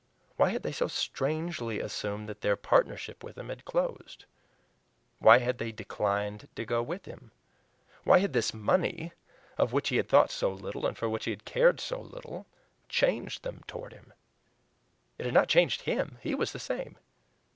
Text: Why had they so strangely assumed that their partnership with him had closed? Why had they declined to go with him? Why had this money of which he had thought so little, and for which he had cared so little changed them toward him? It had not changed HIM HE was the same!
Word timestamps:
Why 0.35 0.49
had 0.49 0.63
they 0.63 0.71
so 0.71 0.87
strangely 0.87 1.79
assumed 1.79 2.27
that 2.27 2.41
their 2.41 2.55
partnership 2.55 3.23
with 3.23 3.37
him 3.37 3.49
had 3.49 3.65
closed? 3.65 4.25
Why 5.19 5.37
had 5.37 5.59
they 5.59 5.71
declined 5.71 6.49
to 6.55 6.65
go 6.65 6.81
with 6.81 7.05
him? 7.05 7.29
Why 8.03 8.17
had 8.17 8.33
this 8.33 8.51
money 8.51 9.11
of 9.59 9.73
which 9.73 9.89
he 9.89 9.97
had 9.97 10.09
thought 10.09 10.31
so 10.31 10.51
little, 10.51 10.87
and 10.87 10.97
for 10.97 11.07
which 11.07 11.25
he 11.25 11.31
had 11.31 11.45
cared 11.45 11.79
so 11.79 12.01
little 12.01 12.47
changed 12.89 13.43
them 13.43 13.61
toward 13.67 13.93
him? 13.93 14.11
It 15.19 15.25
had 15.25 15.35
not 15.35 15.49
changed 15.49 15.81
HIM 15.81 16.17
HE 16.23 16.33
was 16.33 16.51
the 16.51 16.57
same! 16.57 16.97